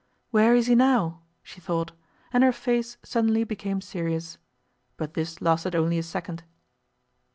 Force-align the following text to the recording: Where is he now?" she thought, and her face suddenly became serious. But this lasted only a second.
Where 0.31 0.55
is 0.55 0.65
he 0.65 0.73
now?" 0.73 1.21
she 1.43 1.61
thought, 1.61 1.91
and 2.33 2.43
her 2.43 2.51
face 2.51 2.97
suddenly 3.03 3.43
became 3.43 3.81
serious. 3.81 4.39
But 4.97 5.13
this 5.13 5.43
lasted 5.43 5.75
only 5.75 5.99
a 5.99 6.01
second. 6.01 6.43